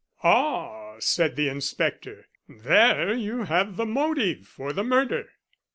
"Ah," 0.23 0.95
said 0.97 1.35
the 1.35 1.47
inspector, 1.47 2.27
"there 2.49 3.13
you 3.13 3.43
have 3.43 3.75
the 3.75 3.85
motive 3.85 4.47
for 4.47 4.73
the 4.73 4.83
murder." 4.83 5.29